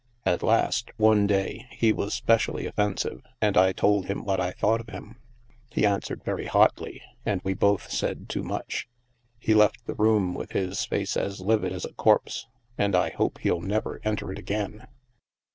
At 0.25 0.41
last, 0.41 0.89
one 0.97 1.27
day, 1.27 1.67
he 1.69 1.93
was 1.93 2.15
specially 2.15 2.65
offensive, 2.65 3.21
and 3.39 3.55
I 3.55 3.71
told 3.71 4.07
him 4.07 4.23
what 4.25 4.39
I 4.39 4.49
thought 4.49 4.81
of 4.81 4.89
him; 4.89 5.17
he 5.69 5.85
answered 5.85 6.23
very 6.23 6.47
hotly, 6.47 7.03
and 7.23 7.39
we 7.43 7.53
both 7.53 7.91
said 7.91 8.27
too 8.27 8.41
much. 8.41 8.87
He 9.37 9.53
left 9.53 9.85
the 9.85 9.93
room 9.93 10.33
with 10.33 10.53
his 10.53 10.83
face 10.85 11.15
as 11.15 11.39
livid 11.39 11.71
as 11.71 11.85
a 11.85 11.93
corpse, 11.93 12.47
and 12.79 12.95
I 12.95 13.11
hope 13.11 13.37
he'll 13.41 13.61
never 13.61 14.01
enter 14.03 14.31
it 14.31 14.39
again. 14.39 14.87